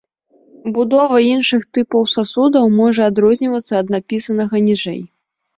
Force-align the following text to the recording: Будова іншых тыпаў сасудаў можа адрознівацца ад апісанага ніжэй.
Будова 0.77 1.19
іншых 1.33 1.67
тыпаў 1.77 2.03
сасудаў 2.15 2.65
можа 2.79 3.01
адрознівацца 3.13 3.73
ад 3.81 3.95
апісанага 3.99 4.55
ніжэй. 4.71 5.01